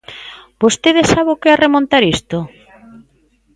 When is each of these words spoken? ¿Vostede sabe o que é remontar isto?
¿Vostede 0.61 1.01
sabe 1.11 1.29
o 1.35 1.39
que 1.41 1.49
é 1.53 1.55
remontar 1.57 2.03
isto? 2.15 2.37